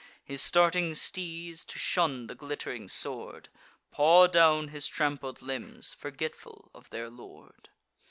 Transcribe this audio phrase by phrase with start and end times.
[0.23, 3.49] His starting steeds, to shun the glitt'ring sword,
[3.91, 7.69] Paw down his trampled limbs, forgetful of their lord.